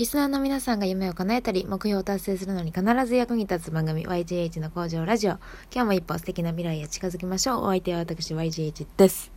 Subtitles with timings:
[0.00, 5.32] リスナーの皆さんが夢を叶えたり、目標を達成するのに必ず役に立つ番組 YGH の工場ラジオ。
[5.70, 7.64] 今日も一歩素敵な未来へ近づきましょう。
[7.64, 9.30] お相手は私 YGH です。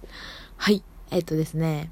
[0.55, 0.81] はい。
[1.11, 1.91] えっとですね。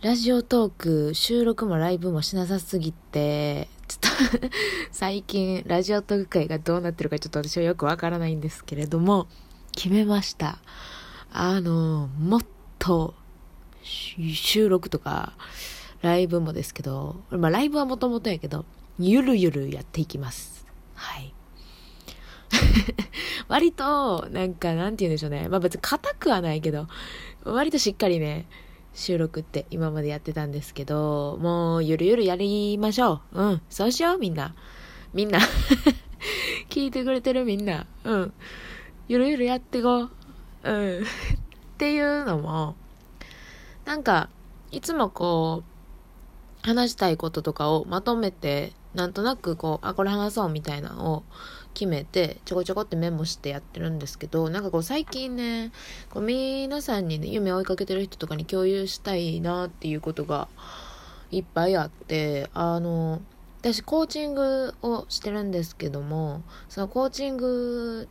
[0.00, 4.48] ラジオトーク、収録もライブもしなさすぎて、ちょっと
[4.92, 9.26] 最近、ラジオトーク会がどうなってるかちょっと私はよくわからないんですけれども、
[9.72, 10.60] 決めました。
[11.32, 12.40] あの、もっ
[12.78, 13.16] と、
[13.82, 15.32] 収録とか、
[16.02, 18.64] ライブもですけど、まあライブはもともとやけど、
[18.98, 20.66] ゆるゆるやっていきます。
[20.94, 21.34] はい。
[23.48, 25.48] 割と、なんか、なんて言うんでしょうね。
[25.48, 26.88] まあ別に硬くはないけど、
[27.44, 28.46] 割としっかりね、
[28.94, 33.42] 収録って今までやってたんですけど、もうゆるゆるやりましょう。
[33.42, 34.54] うん、そうしよう、みんな。
[35.12, 35.38] みんな。
[36.68, 37.86] 聞いてくれてるみんな。
[38.04, 38.32] うん。
[39.08, 40.10] ゆるゆるやっていこう。
[40.62, 41.02] うん。
[41.02, 41.06] っ
[41.78, 42.76] ていうのも、
[43.84, 44.28] なんか、
[44.70, 45.69] いつもこう、
[46.62, 51.22] 話したいこととかをまとめて、なんとなくこう、あ、これ話そうみたいなのを
[51.74, 55.72] 決めて、ちょこちょこってメモしてやってるんですけど、なんかこう最近ね、
[56.10, 60.48] こう皆さんにね、夢を追いかけてる人とかに共有したいなっていうことが
[61.30, 63.22] いっぱいあって、あの、
[63.60, 68.08] 私コーチングをしてるんですけども、そのコーチング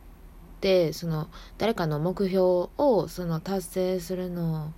[0.60, 1.28] で、その
[1.58, 4.68] 誰かの目標をその達成するのを、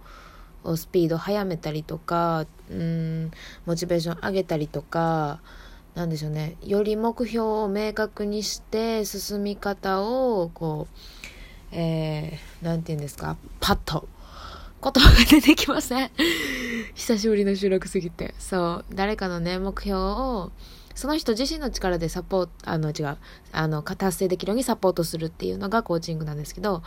[0.76, 3.30] スピード速めたりとか、うん、
[3.66, 5.40] モチベーション上げたりとか、
[5.94, 10.96] なんでしょうね、より目標を明確にして進み方を、こう、
[11.72, 14.08] えー、なんて言うんですか、パッと、
[14.82, 16.10] 言葉が出てきません。
[16.94, 18.34] 久しぶりの収録すぎて。
[18.38, 20.52] そう、誰かのね、目標を、
[20.94, 23.18] その人自身の力でサポート、あの、違う、
[23.52, 26.82] あの、達成できるようにサポートするっていうのがコーチングなんですけど、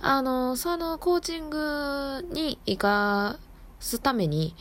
[0.00, 3.38] あの、そのコーチングに活か
[3.80, 4.54] すために、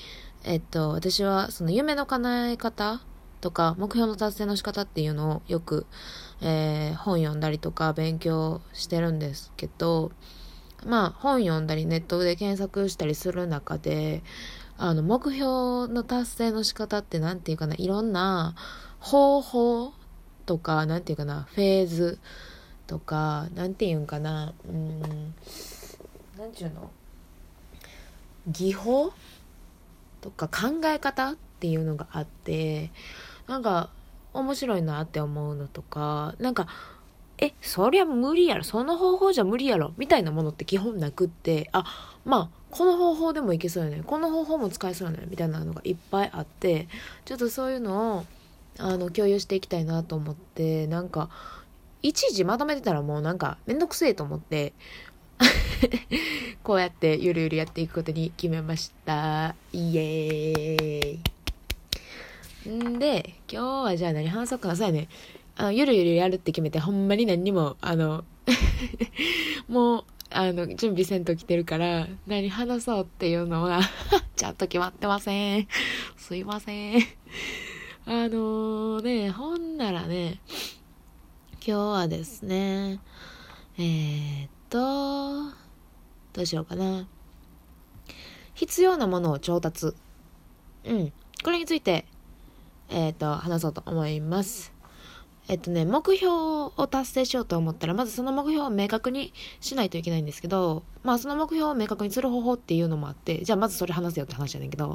[0.43, 3.01] えっと、私はその夢の叶え方
[3.41, 5.85] とか、目標の達成の仕方っていうのをよく、
[6.41, 10.11] えー、本読んだりとか勉強してるんですけど、
[10.85, 14.23] まあ、本読んだりネットで検索したりする中で、
[14.77, 18.55] あの、目標の達成の仕方って何て言うかな、いろんな
[18.99, 19.93] 方法
[20.45, 22.19] とか、何て言うかな、フェーズ
[22.87, 25.01] とか、何て言うんかな、うん、
[26.37, 26.91] 何ちゅうの
[28.47, 29.13] 技法
[30.21, 32.91] とか考え方っていうのがあって、
[33.47, 33.89] なんか
[34.33, 36.67] 面白いなって思うのとか、なんか、
[37.37, 41.85] え、そりゃ無理やろ、その方法じゃ無理やろ、みたいなものって基本なくって、あ、
[42.23, 44.03] まあ、この方法でもいけそうよね。
[44.05, 45.25] この方法も使えそうよね。
[45.29, 46.89] みたいなのがいっぱいあって
[47.23, 48.25] ちょっとそういうのを
[48.79, 51.29] あの共有していきたいなと思ってなんか
[52.03, 54.73] いちいちまとめてたらもうなんかめんどくせえと思って
[56.63, 59.55] こうやってゆるゆるやっていくことに決めました。
[59.71, 62.69] イエーイ。
[62.69, 64.75] んで今日はじゃあ何話そうかな。
[64.75, 65.07] さいね。
[65.55, 68.25] あゆるゆるやるって決めてほんまに何にもあの
[69.69, 73.79] もうあの、準備せんと来てるから、何話そうっていうのは
[74.35, 75.67] ちゃんと決まってません。
[76.17, 77.01] すいません。
[78.05, 80.39] あのー、ね、ほんならね、
[81.65, 82.99] 今日はですね、
[83.77, 85.55] えー、っと、
[86.33, 87.07] どうしようかな。
[88.53, 89.93] 必要なものを調達。
[90.83, 91.13] うん。
[91.43, 92.05] これについて、
[92.89, 94.74] えー、っと、話そうと思います。
[95.47, 104.87] えっとね、目標を達成しようと思ったら、まずその目標を明確にしないといけないんですけど、まあその目標を明確にする方法っていうのもあって、じゃあまずそれ話せよって話じゃないけど、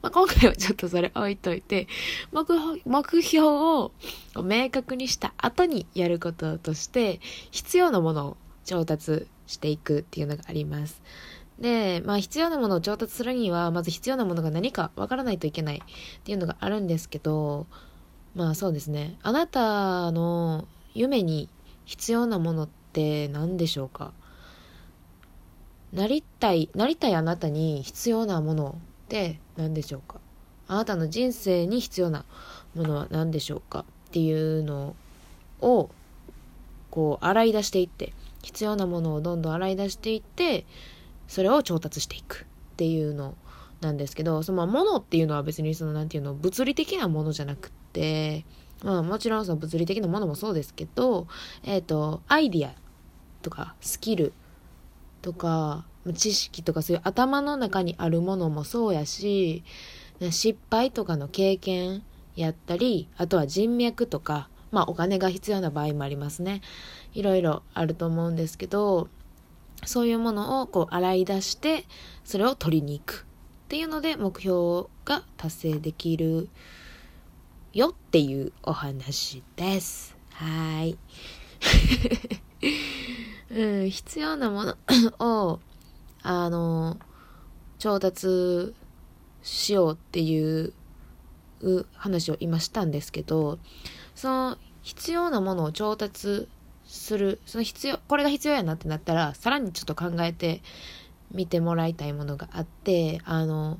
[0.00, 1.88] まあ今回はちょっとそれ置いといて、
[2.32, 3.92] 目標、目標を
[4.42, 7.20] 明確にした後にやることとして、
[7.50, 11.02] 必要なものを調達していくっていうのがあります。
[11.58, 17.66] で、まあ必要なものを調達するには、まず必要なものが何かわからないといけないっていうのがあるんですけど、
[18.34, 19.18] まあそうですね。
[19.22, 21.48] あなたの夢に
[21.84, 24.12] 必要なものって何でしょうか？
[25.92, 30.20] なりたい、なりたいあなたに必要なものって何でしょうか？
[30.68, 32.24] あなたの人生に必要な
[32.74, 33.80] ものは何でしょうか？
[34.08, 34.94] っていうの
[35.60, 35.90] を
[36.90, 38.12] こう洗い出していって
[38.42, 40.64] 必要なものをどんどん洗い出していって
[41.26, 43.34] それを調達していくっていうの
[43.80, 47.77] なんですけどそのものっていうのは別にその何て言うの物理的なものじゃなくて、
[48.82, 51.26] まあもちろんその物理的なものもそうですけど、
[51.64, 52.74] えっ、ー、と、アイディア
[53.42, 54.32] とかスキル
[55.22, 59.64] とか知識とかそういう頭の中にあるものもそうやし、
[60.30, 62.02] 失敗とかの経験
[62.36, 66.60] やったり、あとは人脈とか、まあお金が必要な場合もありますね。
[67.14, 69.08] いろいろあると思うんですけど、
[69.84, 71.84] そういうものをこう洗い出して、
[72.24, 73.26] それを取りに行く
[73.64, 76.48] っていうので目標が達成できる
[77.72, 80.16] よっていうお話です。
[80.32, 80.98] はい。
[83.50, 84.76] うん、必要なもの
[85.18, 85.60] を、
[86.22, 86.98] あの、
[87.78, 88.74] 調達
[89.42, 90.72] しようっていう
[91.94, 93.58] 話を今したんですけど、
[94.14, 96.48] その必要なものを調達
[96.86, 100.62] する、その必要、これが必要やなってなったら、さらにちょっと考えて
[101.30, 103.78] みてもらいたいものがあって、あの、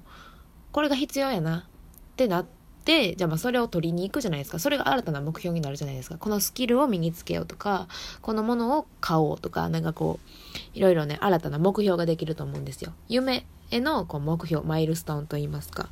[0.73, 1.67] これが必要やな
[2.13, 2.58] ってなって、
[2.89, 4.59] じゃあまあそれを取りに行くじゃないですか。
[4.59, 6.17] それが新たな目標になるじゃないですか。
[6.17, 7.87] このスキルを身につけようとか、
[8.23, 12.93] このものを買おうとか、なんかこう、いろいろね、新たな目標ができると思うんですよ。
[13.09, 15.91] 夢へのこう目標、マイルストーンと言いますか。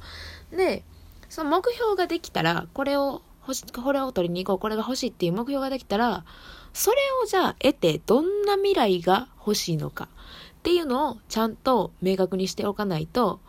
[0.50, 0.84] で、
[1.28, 6.24] その目標ができたら、これを欲し、これを取りに行こう、これが欲しいっていう目標ができたら、
[6.72, 10.08] それをじゃあ得てどんな未来が欲しいのか
[10.58, 13.40] っていうのをちゃんと明確にしておかないと、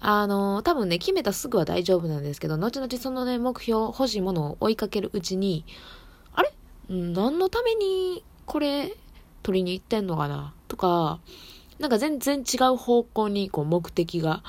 [0.00, 5.64] あの、多分ね、決めたすぐは大丈夫なんですけど、後々そのね、目標、欲しいものを追いかけるうちに、
[6.32, 6.52] あれ？
[6.88, 8.94] 何のためにこれ
[9.42, 10.54] 取りに行ってんのかな？
[10.68, 11.20] とか、
[11.78, 14.42] なんか全然違う方向にこう目的が、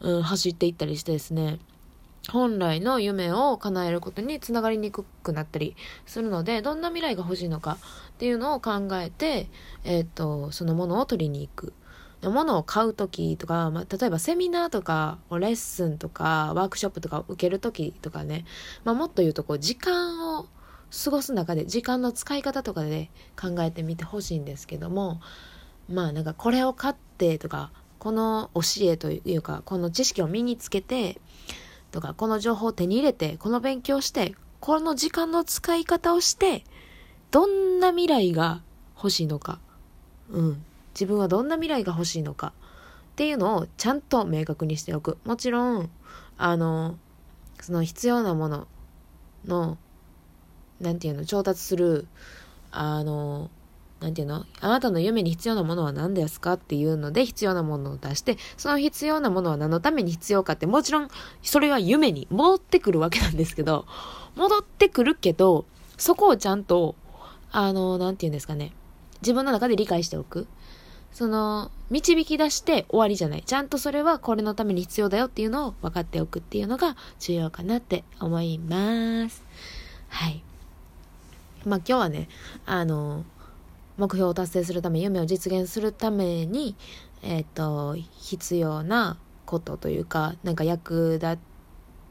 [0.00, 1.58] うん、走っていったりしてですね、
[2.30, 5.76] 本来の夢を叶えることにつながりにくくなったり
[6.06, 7.78] するので、どんな未来が欲しいのか
[8.10, 9.48] っていうのを考えて、
[9.84, 11.72] えっ、ー、と、そのものを取りに行く。
[12.22, 18.44] ものを買う時とか、まあ、例えばセミナーとか、レッスンとか、ワークショップとか受ける時とかね、
[18.84, 20.46] まあ、もっと言うとこう、時間を
[21.04, 23.10] 過ごす中で、時間の使い方とかで
[23.40, 25.20] 考えてみてほしいんですけども、
[25.88, 31.20] まあなんかこれを買ってとか、この教えというか、この知識を身につけて、
[31.90, 36.64] とか、この情報を手に入れて、この勉強して、この時間の使い方をして、
[37.30, 38.62] どんな未来が
[38.96, 39.60] 欲しいのか。
[40.30, 40.64] うん。
[40.96, 42.54] 自分はどんな未来が欲しいのか。
[43.12, 45.18] っていうのをちゃんと明確にしておく。
[45.24, 45.90] もちろん、
[46.38, 46.98] あの、
[47.60, 48.66] その必要なもの
[49.46, 49.78] の、
[50.80, 52.06] なんていうの、調達する、
[52.70, 53.50] あの、
[54.00, 61.08] なんていうのあなたの夢に必要なものは何ですかっていうので必要なものを出して、その必要なものは何のために必要かって、もちろん
[61.42, 63.86] それは夢に戻ってくるわけなんですけど、
[64.36, 65.64] 戻ってくるけど、
[65.96, 66.94] そこをちゃんと、
[67.50, 68.72] あの、なんて言うんですかね。
[69.22, 70.46] 自分の中で理解しておく。
[71.12, 73.42] その、導き出して終わりじゃない。
[73.42, 79.42] ちゃんとそれはこれのために必要だよっていうのを分かっておくっていうのが重要かなって思います。
[80.08, 80.42] はい。
[81.64, 82.28] まあ今日はね、
[82.66, 83.24] あの、
[83.96, 86.76] 目標を達成するため、夢を実現するために、
[87.22, 89.16] えっ、ー、と、必要な
[89.46, 91.38] ことというか、なんか役立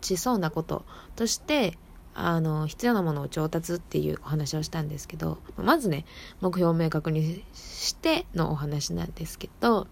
[0.01, 0.83] ちそうなこと
[1.15, 1.77] として、
[2.15, 6.05] あの、必要なものを調達っていうお話をしたんですけど、まずね、
[6.39, 9.87] 目標を明確にしてのお話なんですけど、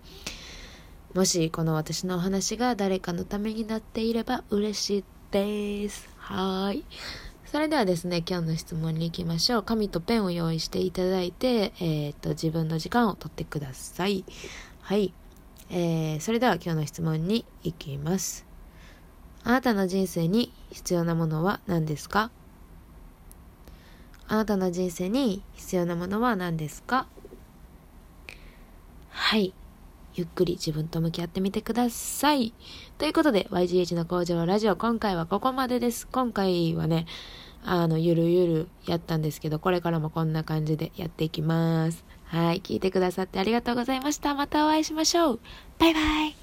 [1.13, 6.09] もしこの私のお話が誰かのためになっていれば嬉しいです。
[6.17, 6.85] はい。
[7.45, 9.63] それではですね、今日の質問に行きましょう。
[9.63, 14.25] 紙とペンを用意していただいて、えっ、と、自分の時間をとってください。
[14.81, 15.13] はい。
[15.69, 18.52] えー、それでは今日の質問に行きます。
[19.43, 22.31] あなたの人生に必要なものは何ですか？
[24.27, 27.07] あなたの人生に必要なものは何ですか？
[29.09, 29.53] はい。
[30.15, 32.53] ゆっくり自分と向き合ってみてください。
[32.99, 36.07] ということで、YGH の工場ラジオ、今回はここまでです。
[36.07, 37.07] 今回はね、
[37.63, 42.05] あの、ゆるゆるやったんですけど、これからもこんな感じでやっていきます。
[42.25, 44.35] はい、聞いてくださってありがとうございました。
[44.35, 45.39] またお会いしましょう。
[45.79, 46.42] バイバイ。